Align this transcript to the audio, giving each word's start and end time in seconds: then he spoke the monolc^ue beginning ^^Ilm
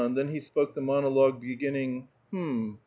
then 0.15 0.29
he 0.29 0.39
spoke 0.39 0.73
the 0.73 0.81
monolc^ue 0.81 1.39
beginning 1.39 2.07
^^Ilm 2.33 2.77